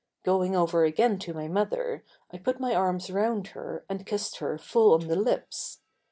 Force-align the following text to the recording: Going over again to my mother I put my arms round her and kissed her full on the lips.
Going 0.23 0.55
over 0.55 0.83
again 0.83 1.19
to 1.19 1.33
my 1.35 1.47
mother 1.47 2.03
I 2.31 2.39
put 2.39 2.59
my 2.59 2.73
arms 2.73 3.11
round 3.11 3.49
her 3.49 3.85
and 3.87 4.03
kissed 4.03 4.37
her 4.37 4.57
full 4.57 4.95
on 4.95 5.05
the 5.07 5.15
lips. 5.15 5.81